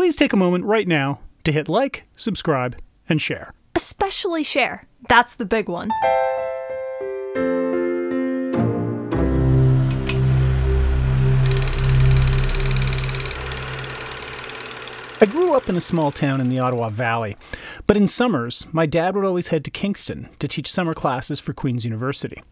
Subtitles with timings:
[0.00, 2.74] please take a moment right now to hit like, subscribe,
[3.10, 3.52] and share.
[3.74, 4.86] Especially share.
[5.10, 5.90] That's the big one.
[15.20, 17.36] I grew up in a small town in the Ottawa Valley,
[17.86, 21.52] but in summers, my dad would always head to Kingston to teach summer classes for
[21.52, 22.42] Queen's University.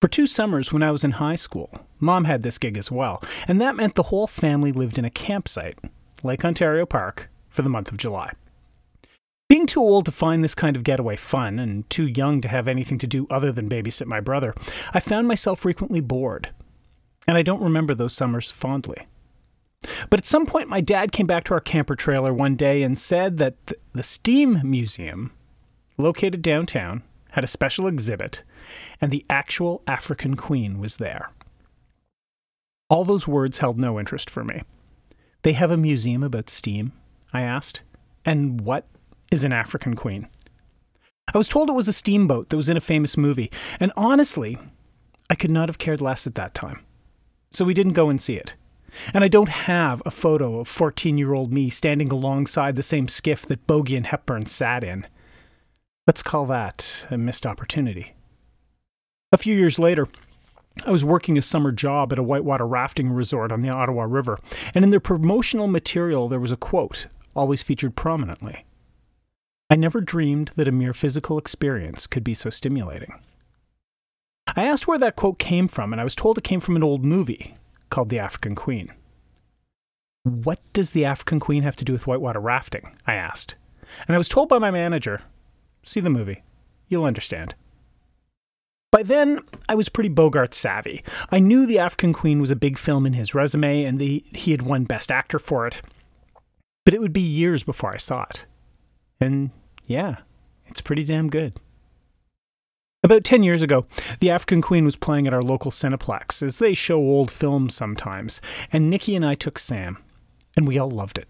[0.00, 3.22] For two summers when I was in high school, mom had this gig as well,
[3.46, 5.78] and that meant the whole family lived in a campsite,
[6.24, 8.32] Lake Ontario Park, for the month of July.
[9.48, 12.66] Being too old to find this kind of getaway fun and too young to have
[12.66, 14.54] anything to do other than babysit my brother,
[14.94, 16.48] I found myself frequently bored.
[17.28, 19.06] And I don't remember those summers fondly.
[20.08, 22.98] But at some point, my dad came back to our camper trailer one day and
[22.98, 23.56] said that
[23.92, 25.30] the Steam Museum,
[25.98, 27.02] located downtown,
[27.32, 28.42] had a special exhibit,
[28.98, 31.30] and the actual African Queen was there.
[32.88, 34.62] All those words held no interest for me.
[35.44, 36.92] They have a museum about steam?
[37.32, 37.82] I asked.
[38.24, 38.86] And what
[39.30, 40.26] is an African Queen?
[41.32, 44.58] I was told it was a steamboat that was in a famous movie, and honestly,
[45.28, 46.80] I could not have cared less at that time.
[47.52, 48.56] So we didn't go and see it.
[49.12, 53.06] And I don't have a photo of 14 year old me standing alongside the same
[53.06, 55.06] skiff that Bogey and Hepburn sat in.
[56.06, 58.14] Let's call that a missed opportunity.
[59.30, 60.08] A few years later,
[60.84, 64.38] I was working a summer job at a whitewater rafting resort on the Ottawa River,
[64.74, 68.64] and in their promotional material there was a quote, always featured prominently.
[69.70, 73.14] I never dreamed that a mere physical experience could be so stimulating.
[74.56, 76.82] I asked where that quote came from, and I was told it came from an
[76.82, 77.54] old movie
[77.88, 78.92] called The African Queen.
[80.24, 82.94] What does the African Queen have to do with whitewater rafting?
[83.06, 83.54] I asked.
[84.06, 85.22] And I was told by my manager,
[85.82, 86.42] see the movie.
[86.88, 87.54] You'll understand.
[88.94, 91.02] By then, I was pretty Bogart savvy.
[91.32, 94.52] I knew The African Queen was a big film in his resume and the, he
[94.52, 95.82] had won Best Actor for it.
[96.84, 98.46] But it would be years before I saw it.
[99.20, 99.50] And
[99.86, 100.18] yeah,
[100.68, 101.54] it's pretty damn good.
[103.02, 103.84] About 10 years ago,
[104.20, 108.40] The African Queen was playing at our local Cineplex, as they show old films sometimes,
[108.72, 109.98] and Nikki and I took Sam,
[110.54, 111.26] and we all loved it.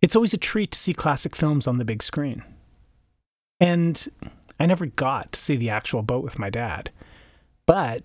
[0.00, 2.42] It's always a treat to see classic films on the big screen.
[3.60, 4.08] And
[4.58, 6.90] I never got to see the actual boat with my dad,
[7.66, 8.02] but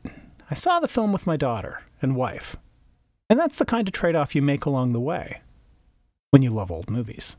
[0.51, 2.55] I saw the film with my daughter and wife.
[3.29, 5.41] And that's the kind of trade off you make along the way
[6.29, 7.37] when you love old movies.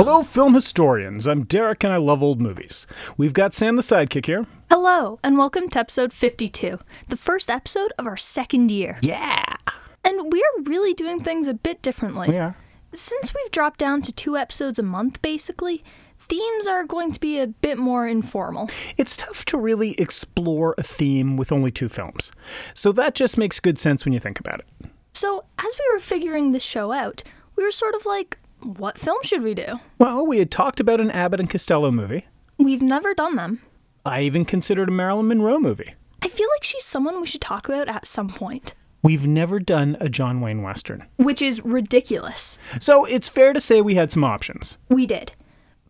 [0.00, 1.28] Hello, film historians.
[1.28, 2.86] I'm Derek and I love old movies.
[3.18, 4.46] We've got Sam the sidekick here.
[4.70, 6.78] Hello, and welcome to episode 52,
[7.08, 8.96] the first episode of our second year.
[9.02, 9.56] Yeah.
[10.02, 12.30] And we're really doing things a bit differently.
[12.30, 12.56] We are.
[12.94, 15.84] Since we've dropped down to two episodes a month, basically,
[16.18, 18.70] themes are going to be a bit more informal.
[18.96, 22.32] It's tough to really explore a theme with only two films.
[22.72, 24.90] So that just makes good sense when you think about it.
[25.12, 27.22] So, as we were figuring this show out,
[27.54, 29.80] we were sort of like, what film should we do?
[29.98, 32.26] Well, we had talked about an Abbott and Costello movie.
[32.58, 33.62] We've never done them.
[34.04, 35.94] I even considered a Marilyn Monroe movie.
[36.22, 39.96] I feel like she's someone we should talk about at some point, We've never done
[39.98, 41.06] a John Wayne Western.
[41.16, 42.58] which is ridiculous.
[42.80, 44.76] So it's fair to say we had some options.
[44.90, 45.32] We did.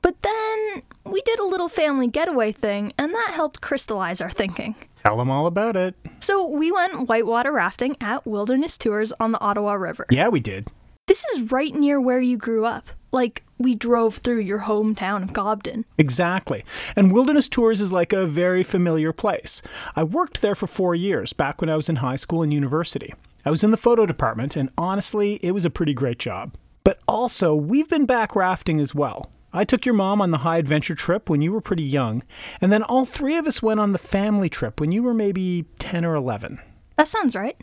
[0.00, 4.76] But then we did a little family getaway thing, and that helped crystallize our thinking.
[4.94, 5.96] Tell them all about it.
[6.20, 10.06] So we went whitewater rafting at Wilderness Tours on the Ottawa River.
[10.08, 10.68] Yeah, we did.
[11.10, 12.86] This is right near where you grew up.
[13.10, 15.84] Like, we drove through your hometown of Cobden.
[15.98, 16.64] Exactly.
[16.94, 19.60] And Wilderness Tours is like a very familiar place.
[19.96, 23.12] I worked there for four years back when I was in high school and university.
[23.44, 26.54] I was in the photo department, and honestly, it was a pretty great job.
[26.84, 29.32] But also, we've been back rafting as well.
[29.52, 32.22] I took your mom on the high adventure trip when you were pretty young,
[32.60, 35.64] and then all three of us went on the family trip when you were maybe
[35.80, 36.60] 10 or 11.
[36.94, 37.60] That sounds right.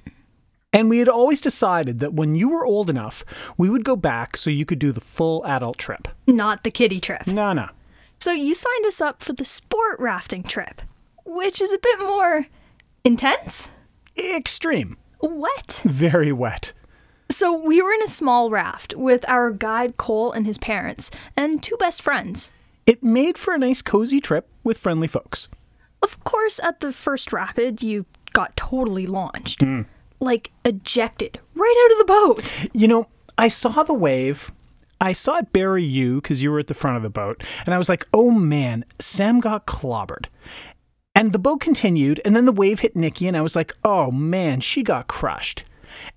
[0.77, 3.25] And we had always decided that when you were old enough,
[3.57, 6.07] we would go back so you could do the full adult trip.
[6.27, 7.25] Not the kiddie trip.
[7.25, 7.69] No, no.
[8.19, 10.83] So you signed us up for the sport rafting trip,
[11.25, 12.45] which is a bit more
[13.03, 13.71] intense?
[14.15, 14.97] Extreme.
[15.19, 15.81] Wet.
[15.83, 16.73] Very wet.
[17.31, 21.63] So we were in a small raft with our guide Cole and his parents, and
[21.63, 22.51] two best friends.
[22.85, 25.47] It made for a nice cozy trip with friendly folks.
[26.03, 29.63] Of course, at the first rapid, you got totally launched.
[29.63, 29.81] Hmm.
[30.19, 32.69] Like, ejected right out of the boat.
[32.73, 34.51] You know, I saw the wave,
[34.99, 37.75] I saw it bury you because you were at the front of the boat, and
[37.75, 40.25] I was like, oh man, Sam got clobbered.
[41.13, 44.11] And the boat continued, and then the wave hit Nikki, and I was like, oh
[44.11, 45.63] man, she got crushed.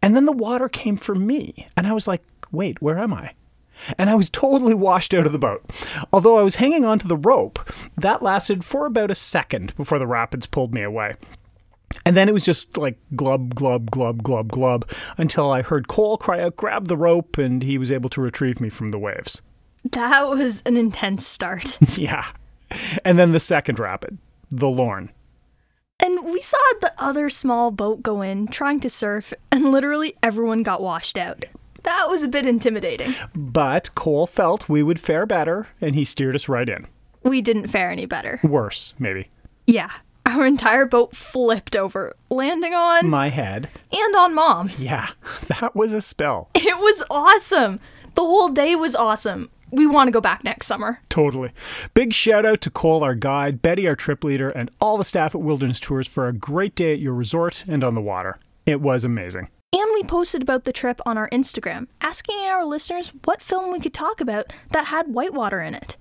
[0.03, 3.35] And then the water came for me, and I was like, wait, where am I?
[3.97, 5.65] And I was totally washed out of the boat.
[6.13, 7.59] Although I was hanging onto the rope,
[7.97, 11.17] that lasted for about a second before the rapids pulled me away.
[12.05, 14.89] And then it was just like glub, glub, glub, glub, glub
[15.19, 18.61] until I heard Cole cry out, grab the rope, and he was able to retrieve
[18.61, 19.43] me from the waves.
[19.93, 21.79] That was an intense start.
[21.99, 22.27] yeah.
[23.05, 24.19] And then the second rapid,
[24.51, 25.11] the Lorne.
[25.99, 30.63] And we saw the other small boat go in trying to surf, and literally everyone
[30.63, 31.45] got washed out.
[31.83, 33.15] That was a bit intimidating.
[33.35, 36.87] But Cole felt we would fare better, and he steered us right in.
[37.23, 38.41] We didn't fare any better.
[38.43, 39.29] Worse, maybe.
[39.67, 39.91] Yeah,
[40.37, 43.69] our entire boat flipped over, landing on My head.
[43.93, 44.71] and on mom.
[44.79, 45.09] Yeah,
[45.61, 46.49] that was a spell.
[46.55, 47.81] It was awesome.
[48.15, 49.51] The whole day was awesome.
[49.73, 51.01] We want to go back next summer.
[51.09, 51.53] Totally.
[51.95, 55.35] Big shout out to Cole, our guide, Betty, our trip leader, and all the staff
[55.35, 58.39] at Wilderness Tours for a great day at your resort and on the water.
[58.67, 59.49] It was amazing.
[59.73, 63.79] And we posted about the trip on our Instagram, asking our listeners what film we
[63.79, 65.97] could talk about that had whitewater in it.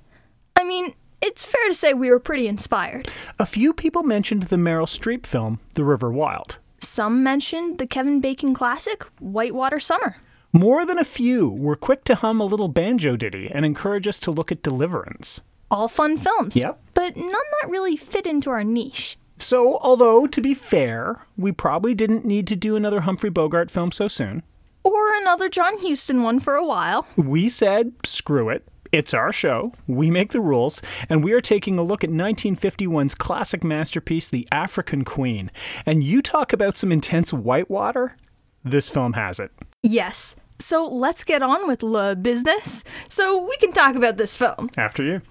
[0.56, 3.12] I mean, it's fair to say we were pretty inspired.
[3.40, 6.58] A few people mentioned the Meryl Streep film, The River Wild.
[6.80, 10.18] Some mentioned the Kevin Bacon classic, Whitewater Summer.
[10.54, 14.18] More than a few were quick to hum a little banjo ditty and encourage us
[14.20, 15.42] to look at Deliverance.
[15.70, 16.56] All fun films.
[16.56, 16.80] Yep.
[16.96, 19.18] But none that really fit into our niche.
[19.38, 23.92] So, although to be fair, we probably didn't need to do another Humphrey Bogart film
[23.92, 24.42] so soon,
[24.84, 27.06] Or another John Huston one for a while.
[27.16, 28.68] we said, screw it.
[28.92, 29.74] It's our show.
[29.88, 30.82] We make the rules.
[31.10, 35.52] And we are taking a look at 1951's classic masterpiece, The African Queen.
[35.86, 38.16] And you talk about some intense whitewater?
[38.64, 39.52] This film has it.
[39.84, 40.36] Yes.
[40.60, 44.70] So let's get on with the business so we can talk about this film.
[44.78, 45.22] After you.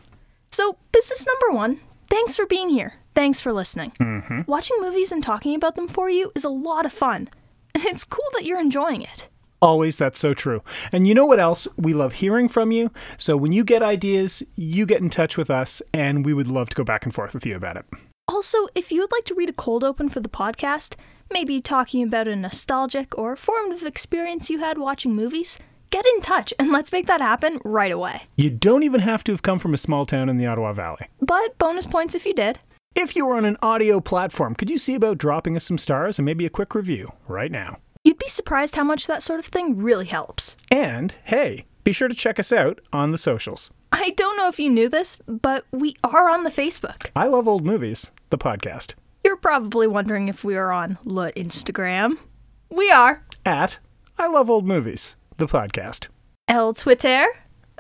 [0.51, 2.95] So, business number one thanks for being here.
[3.15, 3.93] Thanks for listening.
[4.01, 4.43] Mm-hmm.
[4.47, 7.29] Watching movies and talking about them for you is a lot of fun.
[7.75, 9.29] And it's cool that you're enjoying it.
[9.61, 10.63] Always, that's so true.
[10.93, 11.67] And you know what else?
[11.77, 12.91] We love hearing from you.
[13.17, 16.69] So when you get ideas, you get in touch with us, and we would love
[16.71, 17.85] to go back and forth with you about it.
[18.29, 20.95] Also, if you would like to read a cold open for the podcast,
[21.33, 25.59] maybe talking about a nostalgic or formative experience you had watching movies,
[25.91, 28.23] get in touch and let's make that happen right away.
[28.37, 31.07] You don't even have to have come from a small town in the Ottawa Valley.
[31.21, 32.59] But bonus points if you did.
[32.95, 36.19] If you were on an audio platform, could you see about dropping us some stars
[36.19, 37.79] and maybe a quick review right now?
[38.05, 40.57] You'd be surprised how much that sort of thing really helps.
[40.71, 43.71] And hey, be sure to check us out on the socials.
[43.93, 47.11] I don't know if you knew this, but we are on the Facebook.
[47.17, 52.19] I Love Old Movies, the podcast, You're probably wondering if we are on La Instagram.
[52.71, 53.25] We are.
[53.45, 53.79] at
[54.19, 56.09] I Love Old Movies, the podcast,
[56.47, 57.27] El Twitter.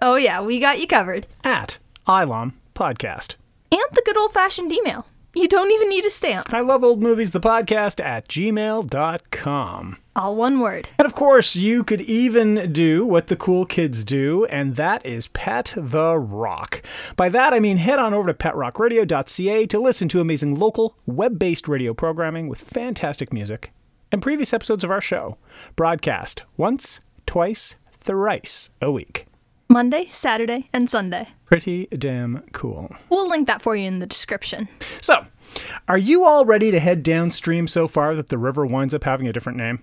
[0.03, 1.27] Oh yeah, we got you covered.
[1.45, 3.37] at ILOM Podcast.
[3.71, 5.07] And the good old fashioned email.
[5.39, 6.53] You don't even need a stamp.
[6.53, 9.97] I Love Old Movies, the podcast at gmail.com.
[10.17, 10.89] All one word.
[10.99, 15.29] And of course, you could even do what the cool kids do, and that is
[15.29, 16.83] Pet the Rock.
[17.15, 21.39] By that, I mean head on over to petrockradio.ca to listen to amazing local, web
[21.39, 23.71] based radio programming with fantastic music
[24.11, 25.39] and previous episodes of our show,
[25.77, 29.29] broadcast once, twice, thrice a week.
[29.71, 31.29] Monday, Saturday, and Sunday.
[31.45, 32.97] Pretty damn cool.
[33.11, 34.67] We'll link that for you in the description.
[35.03, 35.27] So,
[35.87, 39.29] are you all ready to head downstream so far that the river winds up having
[39.29, 39.81] a different name?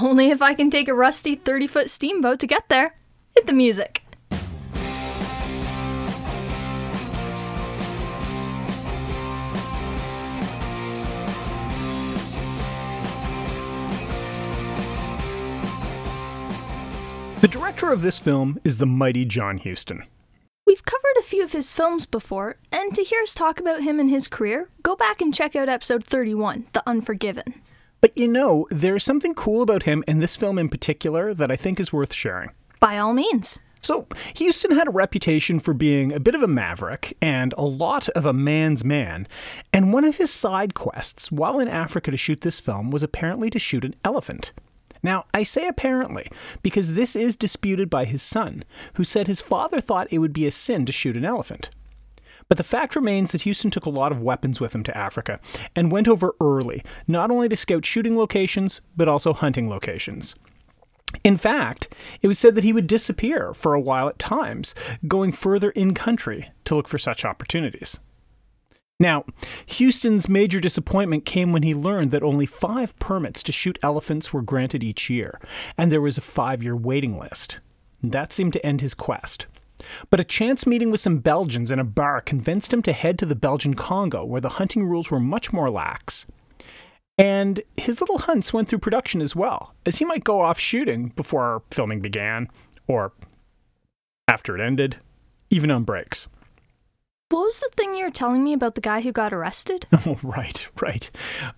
[0.00, 2.94] Only if I can take a rusty 30 foot steamboat to get there.
[3.34, 4.02] Hit the music.
[17.40, 20.02] The director of this film is the mighty John Huston.
[20.66, 24.00] We've covered a few of his films before, and to hear us talk about him
[24.00, 27.62] and his career, go back and check out episode 31, The Unforgiven.
[28.00, 31.54] But you know, there's something cool about him and this film in particular that I
[31.54, 32.50] think is worth sharing.
[32.80, 33.60] By all means.
[33.82, 38.08] So, Huston had a reputation for being a bit of a maverick and a lot
[38.10, 39.28] of a man's man,
[39.72, 43.48] and one of his side quests while in Africa to shoot this film was apparently
[43.50, 44.52] to shoot an elephant.
[45.02, 46.28] Now, I say apparently
[46.62, 48.64] because this is disputed by his son,
[48.94, 51.70] who said his father thought it would be a sin to shoot an elephant.
[52.48, 55.38] But the fact remains that Huston took a lot of weapons with him to Africa
[55.76, 60.34] and went over early, not only to scout shooting locations, but also hunting locations.
[61.24, 64.74] In fact, it was said that he would disappear for a while at times,
[65.06, 67.98] going further in country to look for such opportunities.
[69.00, 69.24] Now,
[69.68, 74.42] Huston's major disappointment came when he learned that only five permits to shoot elephants were
[74.42, 75.40] granted each year,
[75.76, 77.60] and there was a five year waiting list.
[78.02, 79.46] That seemed to end his quest.
[80.10, 83.26] But a chance meeting with some Belgians in a bar convinced him to head to
[83.26, 86.26] the Belgian Congo, where the hunting rules were much more lax.
[87.16, 91.08] And his little hunts went through production as well, as he might go off shooting
[91.14, 92.48] before filming began,
[92.88, 93.12] or
[94.26, 94.96] after it ended,
[95.50, 96.26] even on breaks.
[97.30, 99.86] What was the thing you were telling me about the guy who got arrested?
[100.06, 101.10] Oh, right, right.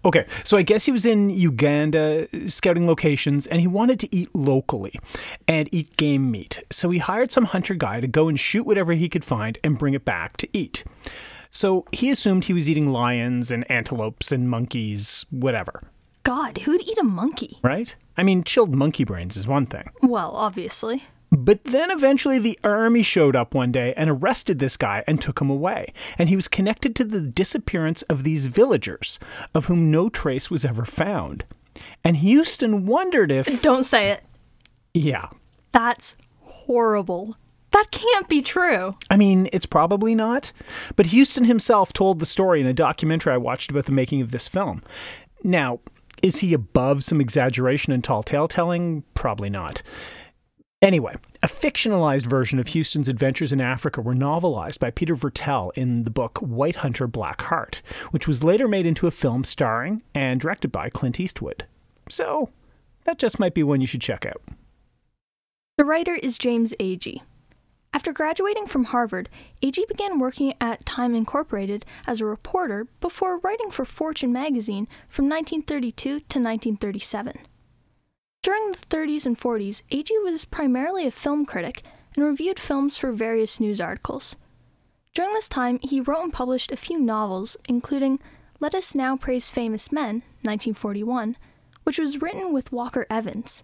[0.05, 4.35] Okay, so I guess he was in Uganda scouting locations and he wanted to eat
[4.35, 4.99] locally
[5.47, 6.65] and eat game meat.
[6.73, 9.79] So he hired some hunter guy to go and shoot whatever he could find and
[9.79, 10.83] bring it back to eat.
[11.51, 15.79] So he assumed he was eating lions and antelopes and monkeys, whatever.
[16.25, 17.59] God, who'd eat a monkey?
[17.63, 17.95] Right?
[18.17, 19.89] I mean, chilled monkey brains is one thing.
[20.03, 21.05] Well, obviously.
[21.31, 25.41] But then eventually the army showed up one day and arrested this guy and took
[25.41, 25.93] him away.
[26.19, 29.19] And he was connected to the disappearance of these villagers,
[29.55, 31.45] of whom no trace was ever found.
[32.03, 33.63] And Huston wondered if.
[33.63, 34.25] Don't say it.
[34.93, 35.29] Yeah.
[35.73, 37.37] That's horrible.
[37.71, 38.97] That can't be true.
[39.09, 40.53] I mean, it's probably not.
[40.97, 44.33] But Huston himself told the story in a documentary I watched about the making of
[44.33, 44.83] this film.
[45.45, 45.79] Now,
[46.23, 49.05] is he above some exaggeration and tall tale telling?
[49.15, 49.83] Probably not.
[50.83, 56.05] Anyway, a fictionalized version of Huston's adventures in Africa were novelized by Peter Viertel in
[56.05, 57.83] the book White Hunter Black Heart,
[58.13, 61.67] which was later made into a film starring and directed by Clint Eastwood.
[62.09, 62.49] So,
[63.05, 64.41] that just might be one you should check out.
[65.77, 67.21] The writer is James Agee.
[67.93, 69.29] After graduating from Harvard,
[69.63, 75.29] Agee began working at Time Incorporated as a reporter before writing for Fortune magazine from
[75.29, 77.35] 1932 to 1937.
[78.51, 81.85] During the 30s and 40s, Agee was primarily a film critic
[82.17, 84.35] and reviewed films for various news articles.
[85.15, 88.19] During this time, he wrote and published a few novels, including
[88.59, 91.37] Let Us Now Praise Famous Men, 1941,
[91.85, 93.63] which was written with Walker Evans.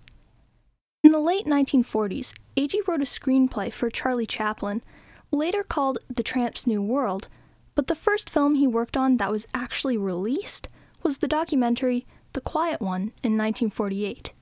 [1.03, 4.85] In the late 1940s, Agee wrote a screenplay for Charlie Chaplin,
[5.33, 7.27] later called The Tramp's New World,
[7.75, 10.69] but the first film he worked on that was actually released
[11.03, 14.33] was the documentary The Quiet One in 1948.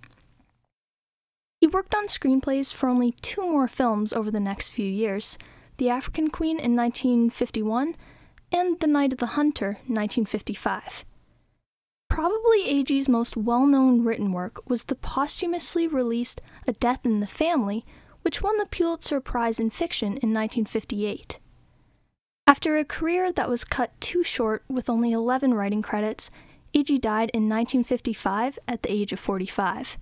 [1.64, 5.38] He worked on screenplays for only two more films over the next few years
[5.78, 7.96] The African Queen in 1951
[8.52, 11.06] and The Night of the Hunter 1955.
[12.10, 17.26] Probably Agee's most well known written work was the posthumously released A Death in the
[17.26, 17.86] Family,
[18.20, 21.38] which won the Pulitzer Prize in Fiction in 1958.
[22.46, 26.30] After a career that was cut too short with only 11 writing credits,
[26.74, 29.96] Agee died in 1955 at the age of 45.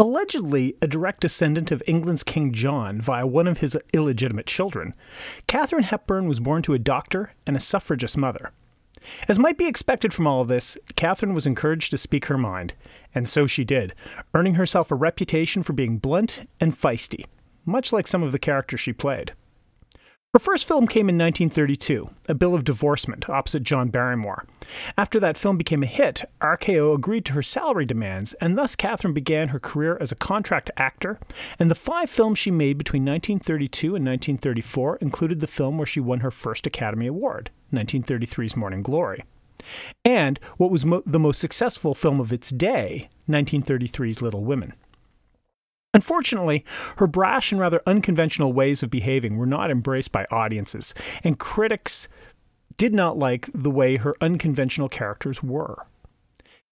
[0.00, 4.94] Allegedly a direct descendant of England's King John via one of his illegitimate children,
[5.46, 8.50] Katharine Hepburn was born to a doctor and a suffragist mother.
[9.28, 12.72] As might be expected from all of this, Katharine was encouraged to speak her mind,
[13.14, 13.94] and so she did,
[14.32, 17.26] earning herself a reputation for being blunt and feisty,
[17.66, 19.34] much like some of the characters she played.
[20.32, 24.46] Her first film came in 1932, A Bill of Divorcement, opposite John Barrymore.
[24.96, 29.12] After that film became a hit, RKO agreed to her salary demands, and thus Katharine
[29.12, 31.18] began her career as a contract actor,
[31.58, 35.98] and the five films she made between 1932 and 1934 included the film where she
[35.98, 39.24] won her first Academy Award, 1933's Morning Glory.
[40.04, 44.74] And what was mo- the most successful film of its day, 1933's Little Women.
[45.92, 46.64] Unfortunately,
[46.98, 50.94] her brash and rather unconventional ways of behaving were not embraced by audiences,
[51.24, 52.08] and critics
[52.76, 55.86] did not like the way her unconventional characters were.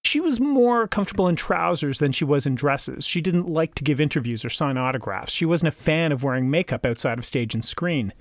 [0.05, 3.07] She was more comfortable in trousers than she was in dresses.
[3.07, 5.33] She didn't like to give interviews or sign autographs.
[5.33, 8.13] She wasn't a fan of wearing makeup outside of stage and screen.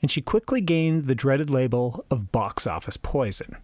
[0.00, 3.56] And she quickly gained the dreaded label of box office poison.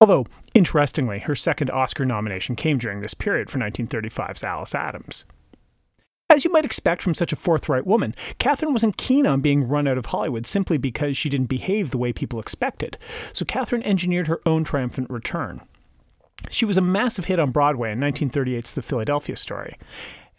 [0.00, 5.24] Although, interestingly, her second Oscar nomination came during this period for 1935's Alice Adams.
[6.34, 9.86] As you might expect from such a forthright woman, Katharine wasn't keen on being run
[9.86, 12.98] out of Hollywood simply because she didn't behave the way people expected,
[13.32, 15.60] so Katharine engineered her own triumphant return.
[16.50, 19.78] She was a massive hit on Broadway in 1938's The Philadelphia Story,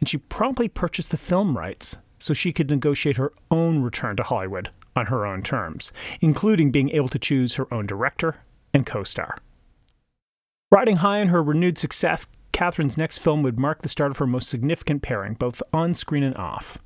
[0.02, 4.24] and she promptly purchased the film rights so she could negotiate her own return to
[4.24, 8.36] Hollywood on her own terms, including being able to choose her own director
[8.74, 9.38] and co star.
[10.76, 14.28] Riding high on her renewed success, Katharine's next film would mark the start of her
[14.28, 16.80] most significant pairing, both on screen and off.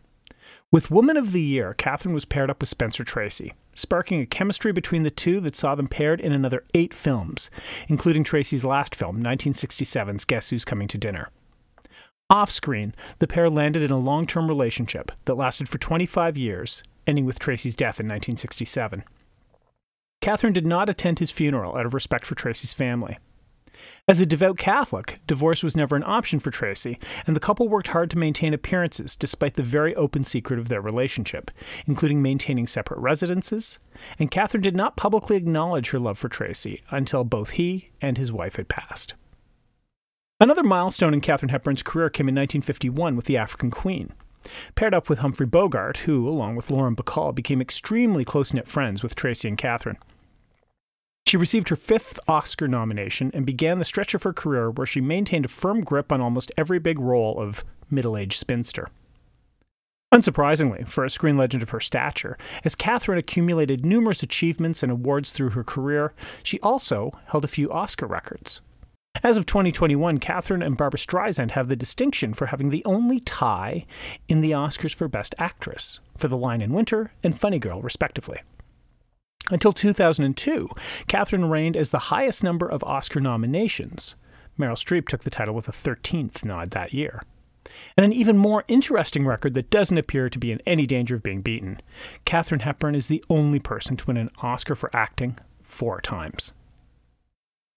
[0.71, 4.71] With Woman of the Year, Katharine was paired up with Spencer Tracy, sparking a chemistry
[4.71, 7.49] between the two that saw them paired in another eight films,
[7.87, 11.31] including Tracy's last film, 1967's Guess Who's Coming to Dinner.
[12.29, 16.83] Off screen, the pair landed in a long term relationship that lasted for 25 years,
[17.07, 19.03] ending with Tracy's death in 1967.
[20.21, 23.17] Katharine did not attend his funeral out of respect for Tracy's family.
[24.09, 26.97] As a devout Catholic, divorce was never an option for Tracy,
[27.27, 30.81] and the couple worked hard to maintain appearances despite the very open secret of their
[30.81, 31.51] relationship,
[31.85, 33.77] including maintaining separate residences,
[34.17, 38.31] and Katharine did not publicly acknowledge her love for Tracy until both he and his
[38.31, 39.13] wife had passed.
[40.39, 44.11] Another milestone in Katharine Hepburn's career came in 1951 with The African Queen.
[44.73, 49.03] Paired up with Humphrey Bogart, who, along with Lauren Bacall, became extremely close knit friends
[49.03, 49.99] with Tracy and Katharine.
[51.29, 54.99] She received her fifth Oscar nomination and began the stretch of her career where she
[54.99, 58.89] maintained a firm grip on almost every big role of middle aged spinster.
[60.11, 65.31] Unsurprisingly, for a screen legend of her stature, as Katharine accumulated numerous achievements and awards
[65.31, 68.61] through her career, she also held a few Oscar records.
[69.21, 73.85] As of 2021, Katharine and Barbara Streisand have the distinction for having the only tie
[74.27, 78.39] in the Oscars for Best Actress, for The Lion in Winter and Funny Girl, respectively.
[79.49, 80.69] Until 2002,
[81.07, 84.15] Katharine reigned as the highest number of Oscar nominations.
[84.59, 87.23] Meryl Streep took the title with a 13th nod that year.
[87.97, 91.23] And an even more interesting record that doesn't appear to be in any danger of
[91.23, 91.81] being beaten
[92.25, 96.53] Katharine Hepburn is the only person to win an Oscar for acting four times.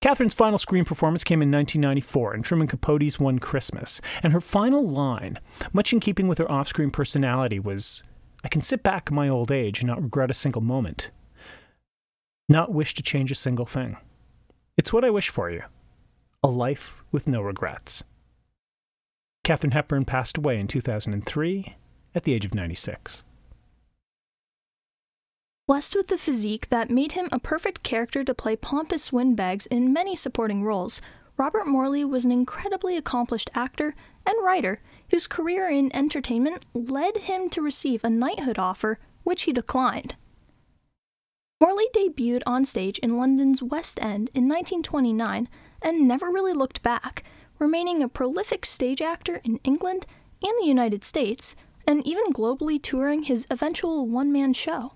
[0.00, 4.84] Katharine's final screen performance came in 1994 in Truman Capote's One Christmas, and her final
[4.84, 5.38] line,
[5.72, 8.02] much in keeping with her off screen personality, was
[8.42, 11.12] I can sit back in my old age and not regret a single moment
[12.48, 13.96] not wish to change a single thing.
[14.76, 15.62] It's what I wish for you
[16.44, 18.02] a life with no regrets.
[19.44, 21.76] Katharine Hepburn passed away in 2003
[22.14, 23.22] at the age of 96.
[25.68, 29.92] Blessed with the physique that made him a perfect character to play pompous windbags in
[29.92, 31.00] many supporting roles,
[31.36, 33.94] Robert Morley was an incredibly accomplished actor
[34.26, 34.80] and writer
[35.10, 40.16] whose career in entertainment led him to receive a knighthood offer, which he declined.
[41.62, 45.48] Morley debuted on stage in London's West End in 1929
[45.80, 47.22] and never really looked back,
[47.60, 50.04] remaining a prolific stage actor in England
[50.42, 51.54] and the United States,
[51.86, 54.94] and even globally touring his eventual one man show.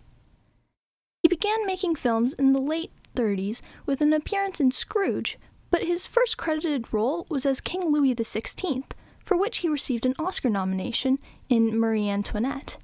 [1.23, 5.38] He began making films in the late 30s with an appearance in Scrooge,
[5.70, 8.83] but his first credited role was as King Louis XVI,
[9.24, 12.76] for which he received an Oscar nomination in Marie Antoinette.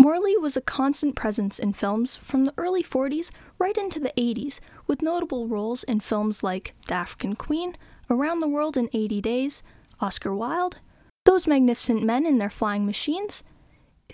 [0.00, 4.60] Morley was a constant presence in films from the early 40s right into the 80s,
[4.86, 7.74] with notable roles in films like The African Queen,
[8.08, 9.64] Around the World in 80 Days,
[10.00, 10.80] Oscar Wilde,
[11.24, 13.42] Those Magnificent Men in Their Flying Machines,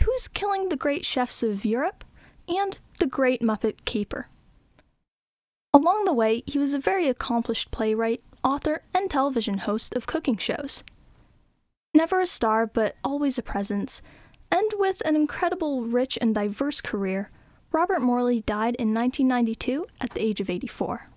[0.02, 2.02] Who's Killing the Great Chefs of Europe,
[2.48, 4.28] and The Great Muppet Caper.
[5.74, 10.38] Along the way, he was a very accomplished playwright, author, and television host of cooking
[10.38, 10.82] shows.
[11.92, 14.00] Never a star, but always a presence,
[14.54, 17.28] and with an incredible, rich, and diverse career,
[17.72, 21.10] Robert Morley died in 1992 at the age of 84.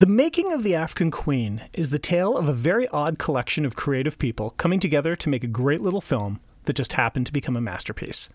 [0.00, 3.76] The Making of the African Queen is the tale of a very odd collection of
[3.76, 7.56] creative people coming together to make a great little film that just happened to become
[7.56, 8.28] a masterpiece.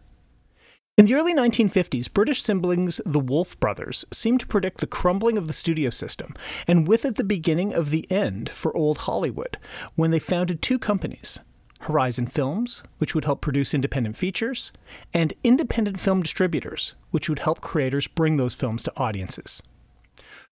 [0.97, 5.47] In the early 1950s, British siblings the Woolf brothers seemed to predict the crumbling of
[5.47, 6.35] the studio system,
[6.67, 9.57] and with it the beginning of the end for old Hollywood,
[9.95, 11.41] when they founded two companies
[11.83, 14.71] Horizon Films, which would help produce independent features,
[15.13, 19.63] and independent film distributors, which would help creators bring those films to audiences.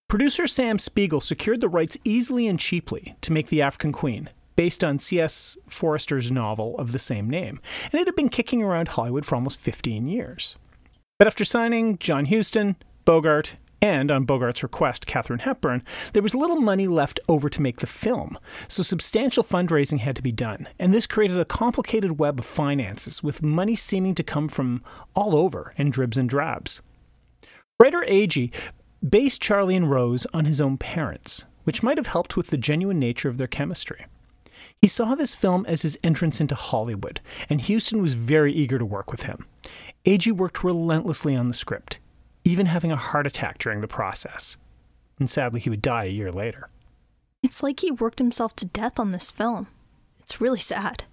[0.07, 4.83] Producer Sam Spiegel secured the rights easily and cheaply to make The African Queen, based
[4.83, 5.57] on C.S.
[5.67, 9.59] Forester's novel of the same name, and it had been kicking around Hollywood for almost
[9.59, 10.57] 15 years.
[11.17, 16.61] But after signing John Huston, Bogart, and on Bogart's request, Katharine Hepburn, there was little
[16.61, 20.93] money left over to make the film, so substantial fundraising had to be done, and
[20.93, 24.83] this created a complicated web of finances, with money seeming to come from
[25.15, 26.81] all over in dribs and drabs.
[27.79, 28.53] Writer Agee
[29.07, 32.99] based Charlie and Rose on his own parents, which might have helped with the genuine
[32.99, 34.05] nature of their chemistry.
[34.79, 38.85] He saw this film as his entrance into Hollywood, and Huston was very eager to
[38.85, 39.47] work with him.
[40.05, 41.99] Agee worked relentlessly on the script
[42.43, 44.57] even having a heart attack during the process.
[45.19, 46.69] And sadly, he would die a year later.
[47.43, 49.67] It's like he worked himself to death on this film.
[50.19, 51.03] It's really sad.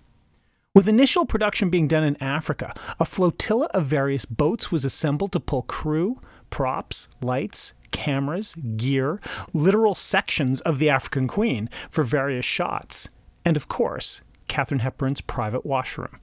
[0.74, 5.40] With initial production being done in Africa, a flotilla of various boats was assembled to
[5.40, 9.20] pull crew, props, lights, cameras, gear,
[9.52, 13.08] literal sections of the African Queen for various shots,
[13.44, 16.20] and of course, Katharine Hepburn's private washroom.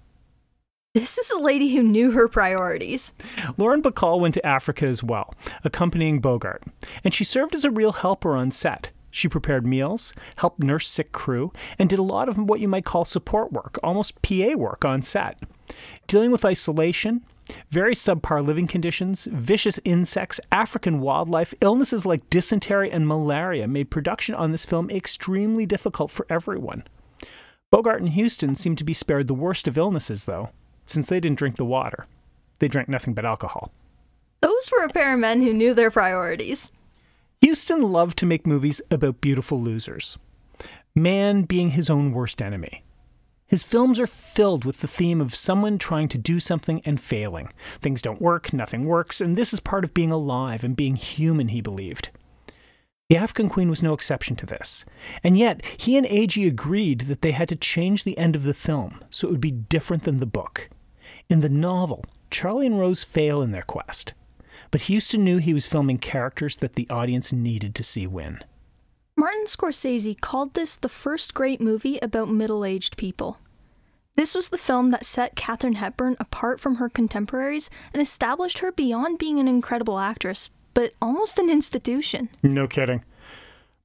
[0.96, 3.14] This is a lady who knew her priorities.
[3.58, 5.34] Lauren Bacall went to Africa as well,
[5.66, 6.64] accompanying Bogart,
[7.04, 8.92] and she served as a real helper on set.
[9.12, 12.86] She prepared meals, helped nurse sick crew, and did a lot of what you might
[12.86, 15.38] call support work, almost PA work on set.
[16.08, 17.26] Dealing with isolation,
[17.70, 24.34] Very subpar living conditions, vicious insects, African wildlife, illnesses like dysentery and malaria made production
[24.34, 26.86] on this film extremely difficult for everyone.
[27.70, 30.52] Bogart and Huston seemed to be spared the worst of illnesses, though,
[30.86, 32.06] since they didn't drink the water.
[32.60, 33.72] They drank nothing but alcohol.
[34.42, 36.72] Those were a pair of men who knew their priorities.
[37.44, 40.18] Huston loved to make movies about beautiful losers,
[40.96, 42.84] man being his own worst enemy.
[43.48, 47.50] His films are filled with the theme of someone trying to do something and failing.
[47.80, 51.50] Things don't work, nothing works, and this is part of being alive and being human,
[51.50, 52.10] he believed.
[53.08, 54.84] The African Queen was no exception to this.
[55.24, 58.54] And yet, he and Agee agreed that they had to change the end of the
[58.54, 60.70] film so it would be different than the book.
[61.30, 64.14] In the novel, Charlie and Rose fail in their quest.
[64.72, 68.40] But Huston knew he was filming characters that the audience needed to see win.
[69.16, 73.38] Martin Scorsese called this the first great movie about middle aged people.
[74.16, 78.72] This was the film that set Katharine Hepburn apart from her contemporaries and established her
[78.72, 82.30] beyond being an incredible actress, but almost an institution.
[82.44, 83.04] No kidding.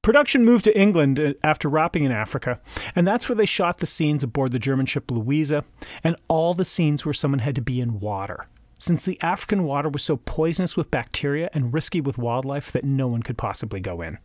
[0.03, 2.59] Production moved to England uh, after wrapping in Africa,
[2.95, 5.63] and that's where they shot the scenes aboard the German ship Louisa,
[6.03, 8.47] and all the scenes where someone had to be in water,
[8.79, 13.07] since the African water was so poisonous with bacteria and risky with wildlife that no
[13.07, 14.17] one could possibly go in.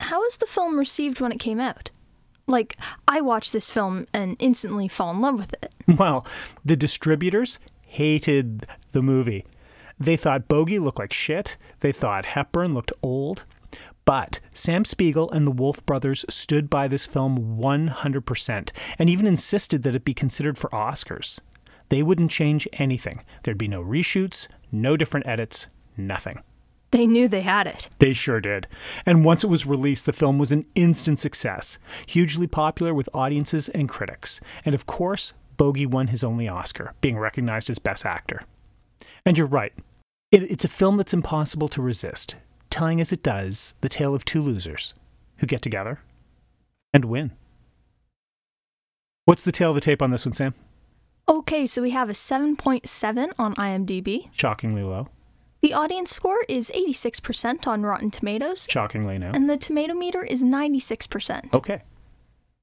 [0.00, 1.90] How was the film received when it came out?
[2.46, 2.76] Like,
[3.08, 5.74] I watched this film and instantly fall in love with it.
[5.98, 6.24] Well,
[6.64, 9.44] the distributors hated the movie.
[9.98, 11.56] They thought Bogey looked like shit.
[11.80, 13.44] They thought Hepburn looked old.
[14.04, 19.82] But Sam Spiegel and the Woolf brothers stood by this film 100% and even insisted
[19.82, 21.40] that it be considered for Oscars.
[21.88, 23.24] They wouldn't change anything.
[23.42, 26.40] There'd be no reshoots, no different edits, nothing.
[26.92, 27.88] They knew they had it.
[27.98, 28.68] They sure did.
[29.04, 33.68] And once it was released, the film was an instant success, hugely popular with audiences
[33.70, 34.40] and critics.
[34.64, 38.42] And of course, Bogey won his only Oscar, being recognized as Best Actor.
[39.24, 39.72] And you're right,
[40.30, 42.36] it, it's a film that's impossible to resist,
[42.70, 44.94] telling as it does the tale of two losers
[45.38, 46.00] who get together
[46.92, 47.32] and win.
[49.24, 50.54] What's the tail of the tape on this one, Sam?
[51.28, 54.28] Okay, so we have a 7.7 on IMDb.
[54.32, 55.08] Shockingly low.
[55.62, 59.32] The audience score is 86% on Rotten Tomatoes, Shockingly no.
[59.34, 61.52] and the tomato meter is 96%.
[61.52, 61.82] Okay.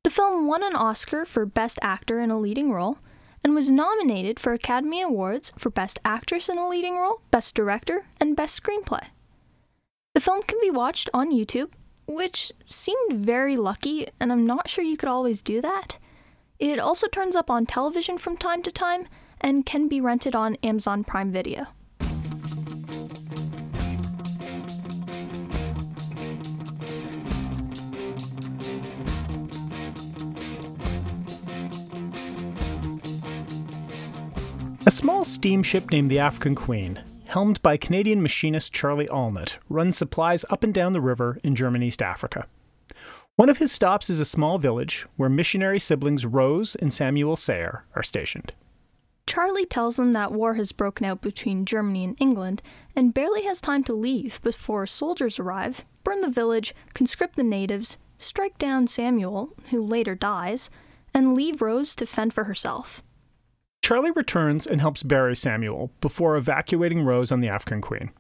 [0.04, 3.00] The film won an Oscar for Best Actor in a Leading Role
[3.44, 8.06] and was nominated for Academy Awards for Best Actress in a Leading Role, Best Director,
[8.20, 9.08] and Best Screenplay.
[10.14, 11.72] The film can be watched on YouTube,
[12.08, 15.98] which seemed very lucky, and I'm not sure you could always do that.
[16.60, 19.08] It also turns up on television from time to time
[19.42, 21.68] and can be rented on Amazon Prime Video.
[34.94, 40.64] Small steamship named the African Queen, helmed by Canadian machinist Charlie Allnutt, runs supplies up
[40.64, 42.46] and down the river in German East Africa.
[43.36, 47.86] One of his stops is a small village where missionary siblings Rose and Samuel Sayer
[47.96, 48.54] are stationed.
[49.26, 52.62] Charlie tells them that war has broken out between Germany and England
[52.96, 57.98] and barely has time to leave before soldiers arrive, burn the village, conscript the natives,
[58.20, 60.70] strike down Samuel, who later dies,
[61.16, 63.02] and leave Rose to fend for herself.
[63.84, 68.12] Charlie returns and helps bury Samuel before evacuating Rose on the African Queen.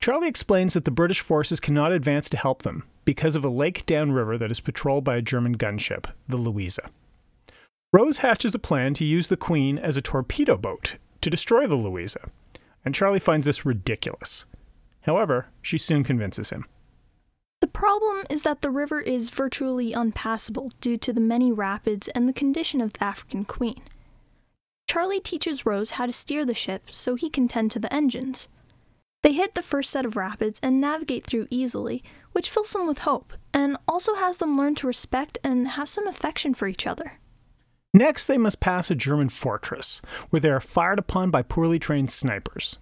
[0.00, 3.86] Charlie explains that the British forces cannot advance to help them because of a lake
[3.86, 6.90] downriver that is patrolled by a German gunship, the Louisa.
[7.90, 11.74] Rose hatches a plan to use the Queen as a torpedo boat to destroy the
[11.74, 12.30] Louisa,
[12.84, 14.44] and Charlie finds this ridiculous.
[15.02, 16.66] However, she soon convinces him.
[17.62, 22.28] The problem is that the river is virtually unpassable due to the many rapids and
[22.28, 23.80] the condition of the African Queen.
[24.92, 28.50] Charlie teaches Rose how to steer the ship so he can tend to the engines.
[29.22, 32.98] They hit the first set of rapids and navigate through easily, which fills them with
[32.98, 37.18] hope and also has them learn to respect and have some affection for each other.
[37.94, 42.10] Next, they must pass a German fortress, where they are fired upon by poorly trained
[42.10, 42.76] snipers.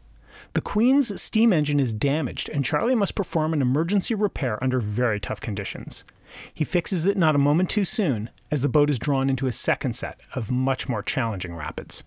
[0.52, 5.20] The Queen's steam engine is damaged, and Charlie must perform an emergency repair under very
[5.20, 6.04] tough conditions.
[6.52, 9.52] He fixes it not a moment too soon, as the boat is drawn into a
[9.52, 12.04] second set of much more challenging rapids.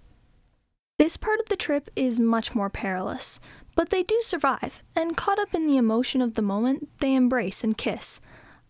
[0.99, 3.39] This part of the trip is much more perilous,
[3.75, 7.63] but they do survive, and caught up in the emotion of the moment, they embrace
[7.63, 8.21] and kiss,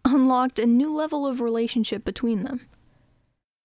[0.06, 2.68] unlocked a new level of relationship between them.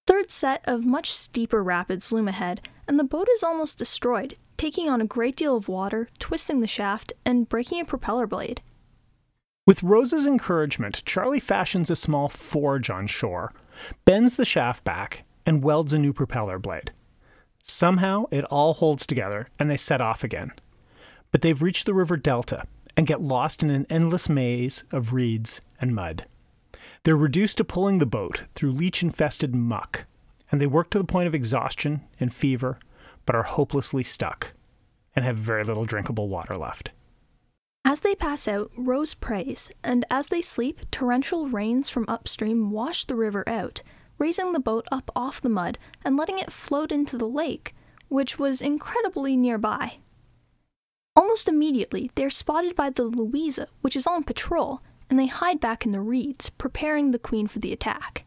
[0.06, 4.90] Third set of much steeper rapids loom ahead, and the boat is almost destroyed, taking
[4.90, 8.60] on a great deal of water, twisting the shaft, and breaking a propeller blade.
[9.66, 13.54] With Rose's encouragement, Charlie fashions a small forge on shore,
[14.04, 16.92] bends the shaft back, and welds a new propeller blade.
[17.62, 20.52] Somehow it all holds together and they set off again.
[21.30, 22.64] But they've reached the river delta
[22.96, 26.24] and get lost in an endless maze of reeds and mud.
[27.04, 30.06] They're reduced to pulling the boat through leech infested muck,
[30.50, 32.78] and they work to the point of exhaustion and fever,
[33.28, 34.54] but are hopelessly stuck
[35.14, 36.92] and have very little drinkable water left.
[37.84, 43.04] As they pass out, Rose prays, and as they sleep, torrential rains from upstream wash
[43.04, 43.82] the river out,
[44.16, 47.74] raising the boat up off the mud and letting it float into the lake,
[48.08, 49.98] which was incredibly nearby.
[51.14, 55.60] Almost immediately, they are spotted by the Louisa, which is on patrol, and they hide
[55.60, 58.24] back in the reeds, preparing the Queen for the attack.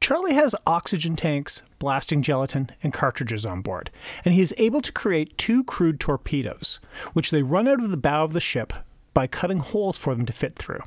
[0.00, 3.90] Charlie has oxygen tanks, blasting gelatin, and cartridges on board,
[4.24, 6.80] and he is able to create two crude torpedoes,
[7.12, 8.72] which they run out of the bow of the ship
[9.12, 10.80] by cutting holes for them to fit through.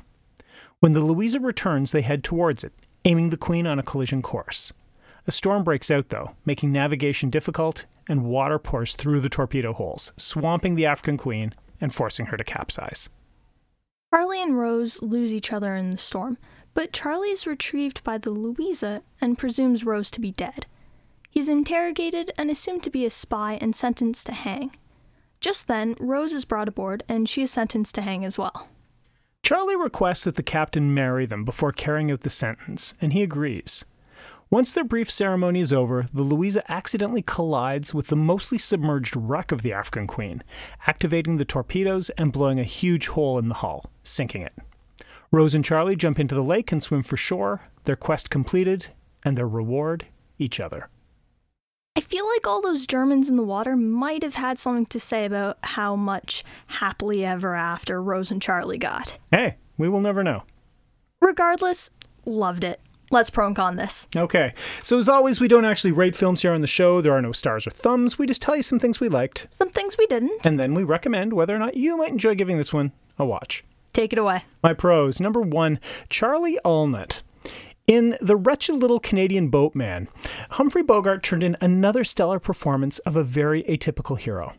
[0.80, 2.72] When the Louisa returns, they head towards it,
[3.04, 4.72] aiming the Queen on a collision course.
[5.26, 10.12] A storm breaks out, though, making navigation difficult, and water pours through the torpedo holes,
[10.16, 13.08] swamping the African Queen and forcing her to capsize.
[14.12, 16.36] Charlie and Rose lose each other in the storm,
[16.74, 20.66] but Charlie is retrieved by the Louisa and presumes Rose to be dead.
[21.30, 24.72] He's interrogated and assumed to be a spy and sentenced to hang.
[25.40, 28.68] Just then, Rose is brought aboard and she is sentenced to hang as well.
[29.42, 33.84] Charlie requests that the captain marry them before carrying out the sentence, and he agrees.
[34.48, 39.52] Once their brief ceremony is over, the Louisa accidentally collides with the mostly submerged wreck
[39.52, 40.42] of the African Queen,
[40.86, 44.54] activating the torpedoes and blowing a huge hole in the hull, sinking it.
[45.34, 48.86] Rose and Charlie jump into the lake and swim for shore, their quest completed,
[49.24, 50.06] and their reward
[50.38, 50.88] each other.
[51.96, 55.24] I feel like all those Germans in the water might have had something to say
[55.24, 59.18] about how much happily ever after Rose and Charlie got.
[59.32, 60.44] Hey, we will never know.
[61.20, 61.90] Regardless,
[62.24, 62.80] loved it.
[63.10, 64.06] Let's pro and con this.
[64.14, 67.00] Okay, so as always, we don't actually rate films here on the show.
[67.00, 68.20] There are no stars or thumbs.
[68.20, 70.46] We just tell you some things we liked, Some things we didn't.
[70.46, 73.64] and then we recommend whether or not you might enjoy giving this one a watch.
[73.94, 74.42] Take it away.
[74.62, 75.20] My pros.
[75.20, 75.78] Number one,
[76.10, 77.22] Charlie Allnutt.
[77.86, 80.08] In The Wretched Little Canadian Boatman,
[80.50, 84.54] Humphrey Bogart turned in another stellar performance of a very atypical hero.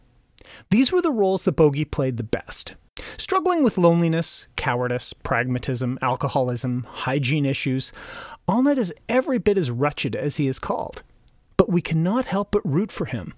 [0.70, 2.76] These were the roles that Bogey played the best.
[3.18, 7.92] Struggling with loneliness, cowardice, pragmatism, alcoholism, hygiene issues,
[8.48, 11.04] Allnutt is every bit as wretched as he is called.
[11.58, 13.34] But we cannot help but root for him.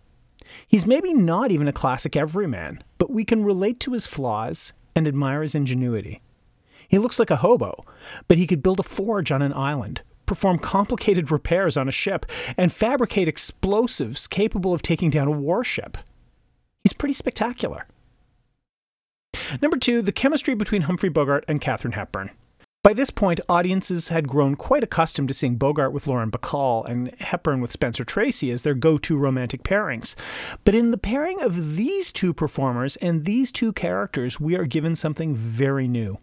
[0.68, 5.08] He's maybe not even a classic everyman, but we can relate to his flaws and
[5.08, 6.22] admire his ingenuity.
[6.88, 7.86] He looks like a hobo,
[8.28, 12.26] but he could build a forge on an island, perform complicated repairs on a ship,
[12.58, 16.00] and fabricate explosives capable of taking down a warship.
[16.84, 17.86] He's pretty spectacular.
[19.62, 22.32] Number two, the chemistry between Humphrey Bogart and Katharine Hepburn.
[22.88, 27.14] By this point, audiences had grown quite accustomed to seeing Bogart with Lauren Bacall and
[27.20, 30.16] Hepburn with Spencer Tracy as their go to romantic pairings.
[30.64, 34.96] But in the pairing of these two performers and these two characters, we are given
[34.96, 36.18] something very new.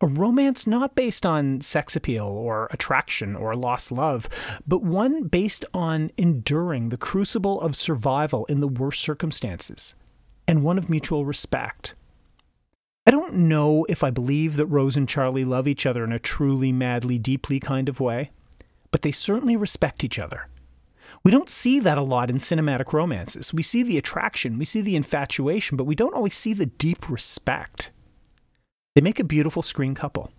[0.00, 4.28] A romance not based on sex appeal or attraction or lost love,
[4.68, 9.96] but one based on enduring the crucible of survival in the worst circumstances,
[10.46, 11.96] and one of mutual respect.
[13.28, 16.72] Don't know if I believe that Rose and Charlie love each other in a truly,
[16.72, 18.30] madly, deeply kind of way,
[18.90, 20.48] but they certainly respect each other.
[21.22, 23.52] We don't see that a lot in cinematic romances.
[23.52, 27.10] We see the attraction, we see the infatuation, but we don't always see the deep
[27.10, 27.90] respect.
[28.94, 30.30] They make a beautiful screen couple.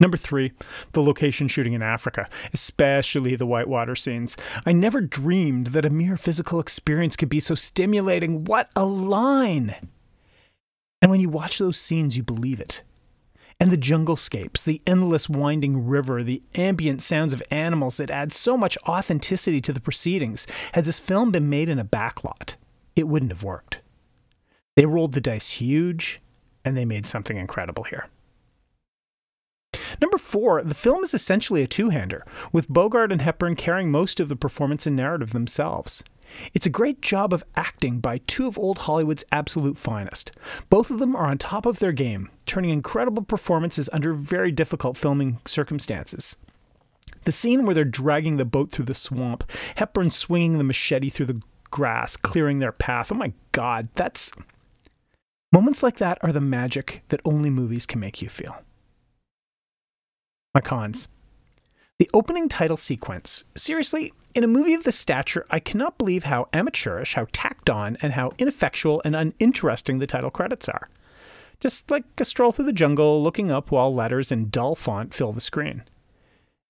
[0.00, 0.54] Number three,
[0.90, 4.36] the location shooting in Africa, especially the whitewater scenes.
[4.66, 8.44] I never dreamed that a mere physical experience could be so stimulating.
[8.44, 9.76] What a line!
[11.02, 12.82] And when you watch those scenes, you believe it.
[13.58, 18.56] And the junglescapes, the endless winding river, the ambient sounds of animals that add so
[18.56, 20.46] much authenticity to the proceedings.
[20.72, 22.56] Had this film been made in a backlot,
[22.94, 23.78] it wouldn't have worked.
[24.74, 26.20] They rolled the dice huge,
[26.64, 28.08] and they made something incredible here.
[30.00, 34.20] Number four, the film is essentially a two hander, with Bogart and Hepburn carrying most
[34.20, 36.04] of the performance and narrative themselves.
[36.54, 40.32] It's a great job of acting by two of old Hollywood's absolute finest.
[40.68, 44.96] Both of them are on top of their game, turning incredible performances under very difficult
[44.96, 46.36] filming circumstances.
[47.24, 51.26] The scene where they're dragging the boat through the swamp, Hepburn swinging the machete through
[51.26, 53.10] the grass, clearing their path.
[53.10, 54.30] Oh my god, that's.
[55.52, 58.62] Moments like that are the magic that only movies can make you feel.
[60.54, 61.08] My cons.
[61.98, 63.44] The opening title sequence.
[63.56, 67.96] Seriously, in a movie of this stature, I cannot believe how amateurish, how tacked on,
[68.02, 70.88] and how ineffectual and uninteresting the title credits are.
[71.58, 75.32] Just like a stroll through the jungle, looking up while letters in dull font fill
[75.32, 75.84] the screen.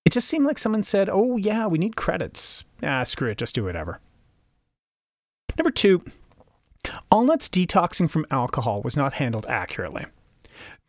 [0.05, 2.63] It just seemed like someone said, Oh, yeah, we need credits.
[2.81, 3.99] Ah, screw it, just do whatever.
[5.57, 6.05] Number two,
[7.11, 10.05] Allnutt's detoxing from alcohol was not handled accurately.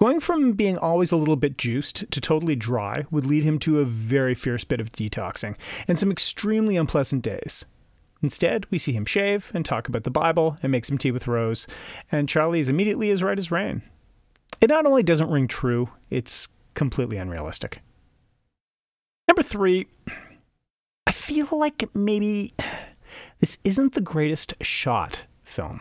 [0.00, 3.80] Going from being always a little bit juiced to totally dry would lead him to
[3.80, 5.56] a very fierce bit of detoxing
[5.88, 7.64] and some extremely unpleasant days.
[8.22, 11.26] Instead, we see him shave and talk about the Bible and make some tea with
[11.26, 11.66] Rose,
[12.12, 13.82] and Charlie is immediately as right as rain.
[14.61, 17.80] It not only doesn't ring true, it's completely unrealistic.
[19.26, 19.88] Number three,
[21.08, 22.54] I feel like maybe
[23.40, 25.80] this isn't the greatest shot film.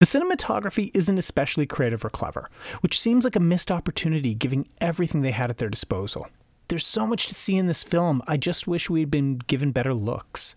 [0.00, 2.48] The cinematography isn't especially creative or clever,
[2.80, 6.26] which seems like a missed opportunity given everything they had at their disposal.
[6.68, 9.92] There's so much to see in this film, I just wish we'd been given better
[9.92, 10.54] looks.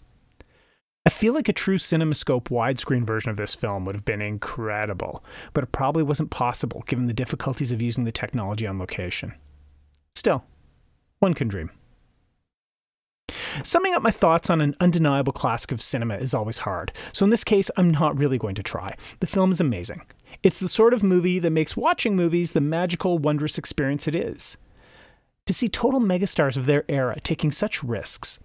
[1.06, 5.26] I feel like a true CinemaScope widescreen version of this film would have been incredible,
[5.52, 9.34] but it probably wasn't possible given the difficulties of using the technology on location.
[10.16, 10.46] Still,
[11.20, 11.70] one can dream.
[13.62, 17.30] Summing up my thoughts on an undeniable classic of cinema is always hard, so in
[17.30, 18.96] this case, I'm not really going to try.
[19.20, 20.02] The film is amazing.
[20.42, 24.58] It's the sort of movie that makes watching movies the magical, wondrous experience it is.
[25.46, 28.40] To see total megastars of their era taking such risks,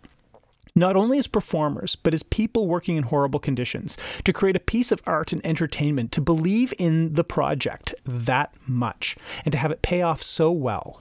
[0.74, 4.92] not only as performers, but as people working in horrible conditions, to create a piece
[4.92, 9.82] of art and entertainment, to believe in the project that much, and to have it
[9.82, 11.00] pay off so well,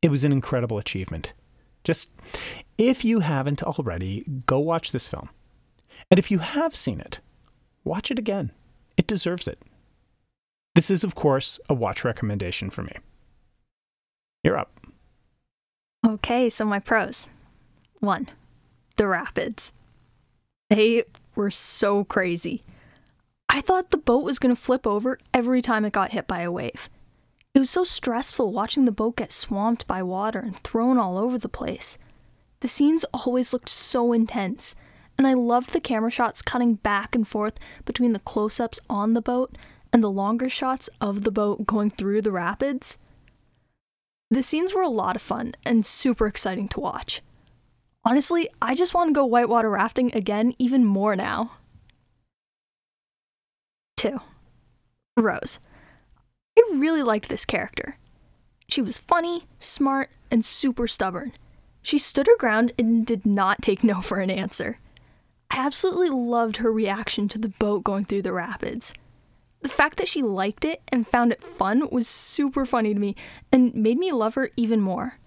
[0.00, 1.34] it was an incredible achievement.
[1.86, 2.10] Just
[2.78, 5.28] if you haven't already, go watch this film.
[6.10, 7.20] And if you have seen it,
[7.84, 8.50] watch it again.
[8.96, 9.62] It deserves it.
[10.74, 12.92] This is, of course, a watch recommendation for me.
[14.42, 14.80] You're up.
[16.04, 17.28] Okay, so my pros.
[18.00, 18.28] One,
[18.96, 19.72] the rapids.
[20.68, 21.04] They
[21.36, 22.64] were so crazy.
[23.48, 26.40] I thought the boat was going to flip over every time it got hit by
[26.40, 26.90] a wave.
[27.56, 31.38] It was so stressful watching the boat get swamped by water and thrown all over
[31.38, 31.96] the place.
[32.60, 34.76] The scenes always looked so intense,
[35.16, 39.14] and I loved the camera shots cutting back and forth between the close ups on
[39.14, 39.56] the boat
[39.90, 42.98] and the longer shots of the boat going through the rapids.
[44.30, 47.22] The scenes were a lot of fun and super exciting to watch.
[48.04, 51.52] Honestly, I just want to go whitewater rafting again even more now.
[53.96, 54.20] 2.
[55.16, 55.58] Rose.
[56.58, 57.96] I really liked this character.
[58.68, 61.32] She was funny, smart, and super stubborn.
[61.82, 64.78] She stood her ground and did not take no for an answer.
[65.50, 68.92] I absolutely loved her reaction to the boat going through the rapids.
[69.62, 73.14] The fact that she liked it and found it fun was super funny to me
[73.52, 75.18] and made me love her even more.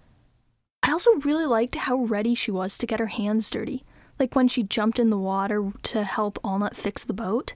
[0.82, 3.84] I also really liked how ready she was to get her hands dirty,
[4.18, 7.54] like when she jumped in the water to help Allnutt fix the boat.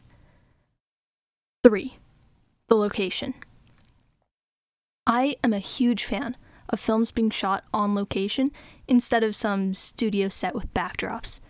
[1.63, 1.97] 3.
[2.69, 3.35] The location.
[5.07, 6.37] I am a huge fan
[6.69, 8.51] of films being shot on location
[8.89, 11.41] instead of some studio set with backdrops.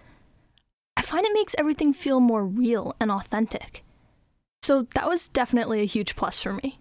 [0.97, 3.85] I find it makes everything feel more real and authentic.
[4.63, 6.79] So that was definitely a huge plus for me.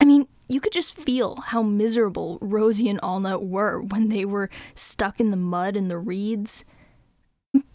[0.00, 4.50] I mean, you could just feel how miserable Rosie and Allnutt were when they were
[4.74, 6.64] stuck in the mud and the reeds.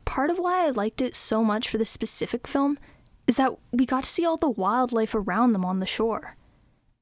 [0.06, 2.78] Part of why I liked it so much for this specific film
[3.28, 6.36] is that we got to see all the wildlife around them on the shore.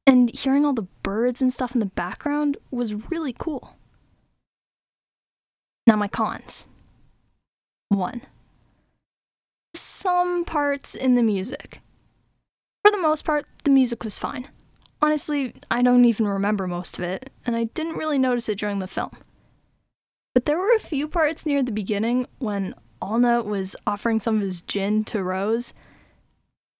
[0.08, 3.76] And hearing all the birds and stuff in the background was really cool.
[5.86, 6.65] Now, my cons.
[7.89, 8.22] 1.
[9.74, 11.82] Some parts in the music.
[12.84, 14.48] For the most part, the music was fine.
[15.02, 18.80] Honestly, I don't even remember most of it, and I didn't really notice it during
[18.80, 19.12] the film.
[20.34, 24.41] But there were a few parts near the beginning when Allnutt was offering some of
[24.41, 25.74] his gin to Rose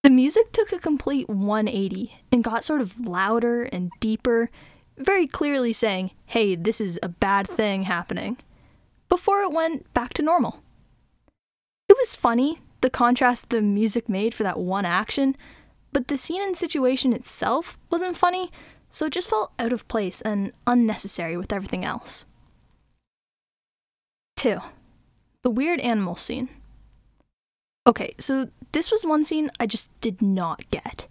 [0.02, 4.50] the music took a complete 180 and got sort of louder and deeper,
[4.96, 8.36] very clearly saying, hey, this is a bad thing happening,
[9.08, 10.62] before it went back to normal.
[11.88, 15.36] It was funny, the contrast the music made for that one action,
[15.92, 18.50] but the scene and situation itself wasn't funny,
[18.90, 22.26] so it just felt out of place and unnecessary with everything else.
[24.36, 24.58] 2.
[25.42, 26.48] The weird animal scene.
[27.88, 31.08] Okay, so this was one scene I just did not get.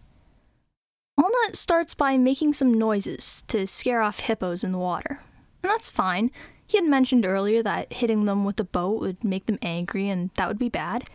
[1.20, 5.23] Allnutt starts by making some noises to scare off hippos in the water.
[5.63, 6.30] And that's fine.
[6.67, 10.30] He had mentioned earlier that hitting them with a boat would make them angry and
[10.36, 11.10] that would be bad.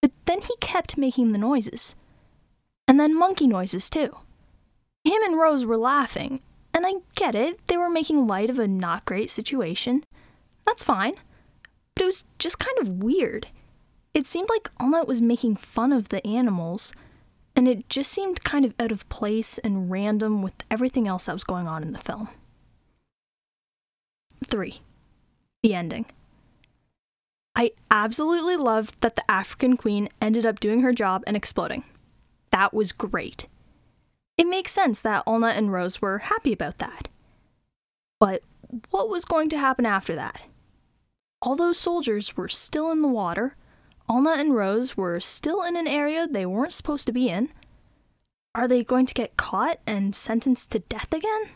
[0.00, 1.96] But then he kept making the noises.
[2.86, 4.16] And then monkey noises too.
[5.02, 6.40] Him and Rose were laughing,
[6.72, 10.04] and I get it, they were making light of a not great situation.
[10.64, 11.14] That's fine.
[11.94, 13.48] But it was just kind of weird.
[14.12, 16.92] It seemed like Allnutt was making fun of the animals,
[17.54, 21.32] and it just seemed kind of out of place and random with everything else that
[21.32, 22.28] was going on in the film.
[24.44, 24.80] 3.
[25.62, 26.06] The ending.
[27.54, 31.84] I absolutely loved that the African queen ended up doing her job and exploding.
[32.50, 33.48] That was great.
[34.38, 37.08] It makes sense that Allnutt and Rose were happy about that.
[38.18, 38.42] But
[38.90, 40.40] what was going to happen after that?
[41.42, 43.56] All those soldiers were still in the water.
[44.10, 47.50] Allnutt and Rose were still in an area they weren't supposed to be in.
[48.56, 51.50] Are they going to get caught and sentenced to death again?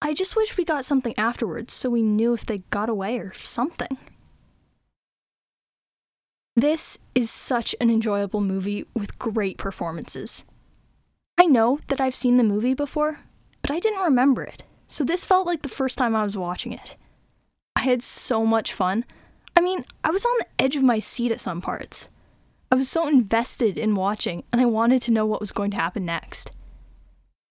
[0.00, 3.32] I just wish we got something afterwards so we knew if they got away or
[3.42, 3.98] something.
[6.54, 10.44] This is such an enjoyable movie with great performances.
[11.36, 13.24] I know that I've seen the movie before,
[13.62, 16.72] but I didn't remember it, so this felt like the first time I was watching
[16.72, 16.96] it.
[17.74, 19.04] I had so much fun.
[19.62, 22.08] I mean, I was on the edge of my seat at some parts.
[22.72, 25.76] I was so invested in watching, and I wanted to know what was going to
[25.76, 26.50] happen next.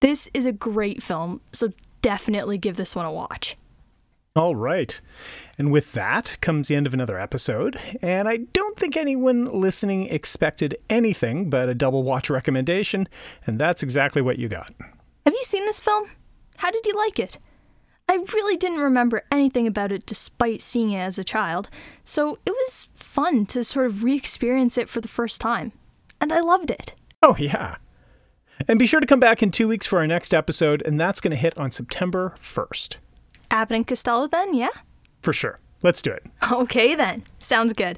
[0.01, 3.55] This is a great film, so definitely give this one a watch.
[4.35, 4.99] All right.
[5.57, 7.79] And with that comes the end of another episode.
[8.01, 13.07] And I don't think anyone listening expected anything but a double watch recommendation.
[13.47, 14.73] And that's exactly what you got.
[15.25, 16.09] Have you seen this film?
[16.57, 17.37] How did you like it?
[18.11, 21.69] I really didn't remember anything about it despite seeing it as a child,
[22.03, 25.71] so it was fun to sort of re experience it for the first time.
[26.19, 26.93] And I loved it.
[27.23, 27.77] Oh, yeah.
[28.67, 31.21] And be sure to come back in two weeks for our next episode, and that's
[31.21, 32.97] going to hit on September 1st.
[33.49, 34.71] Abbott and Costello, then, yeah?
[35.21, 35.61] For sure.
[35.81, 36.25] Let's do it.
[36.51, 37.23] Okay, then.
[37.39, 37.97] Sounds good.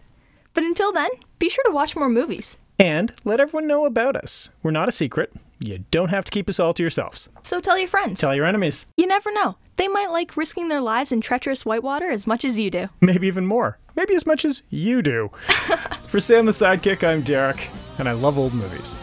[0.53, 1.09] But until then,
[1.39, 2.59] be sure to watch more movies.
[2.79, 4.49] And let everyone know about us.
[4.61, 5.31] We're not a secret.
[5.59, 7.29] You don't have to keep us all to yourselves.
[7.41, 8.19] So tell your friends.
[8.19, 8.87] Tell your enemies.
[8.97, 9.57] You never know.
[9.77, 12.89] They might like risking their lives in treacherous whitewater as much as you do.
[13.01, 13.77] Maybe even more.
[13.95, 15.31] Maybe as much as you do.
[16.07, 18.97] For Sam the Sidekick, I'm Derek, and I love old movies.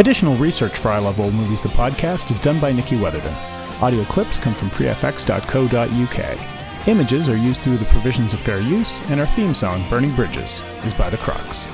[0.00, 3.34] Additional research for I Love Old Movies, the podcast, is done by Nikki Weatherden.
[3.82, 6.88] Audio clips come from freefx.co.uk.
[6.88, 10.62] Images are used through the provisions of fair use, and our theme song, Burning Bridges,
[10.86, 11.66] is by The Crocs.